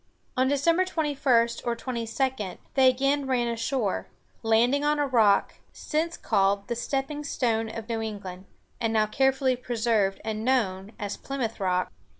On 0.35 0.47
December 0.47 0.83
21 0.83 1.47
or 1.63 1.75
22 1.75 2.57
they 2.73 2.89
again 2.89 3.27
ran 3.27 3.47
ashore, 3.47 4.07
landing 4.41 4.83
on 4.83 4.97
a 4.97 5.05
rock, 5.05 5.57
since 5.73 6.17
called 6.17 6.67
"the 6.67 6.75
stepping 6.75 7.23
stone 7.23 7.69
of 7.69 7.87
New 7.87 8.01
England," 8.01 8.45
and 8.79 8.93
now 8.93 9.05
carefully 9.05 9.55
preserved 9.55 10.19
and 10.25 10.43
known 10.43 10.93
as 10.97 11.17
"Plymouth 11.17 11.59
Rock." 11.59 11.91